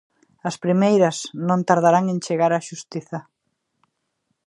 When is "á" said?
2.57-2.59